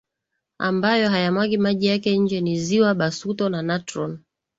ambayo 0.57 1.09
hayamwagi 1.09 1.57
maji 1.57 1.85
yake 1.87 2.17
nje 2.17 2.41
ni 2.41 2.59
ziwa 2.59 2.93
Basuto 2.95 3.49
na 3.49 3.61
Natron 3.61 4.19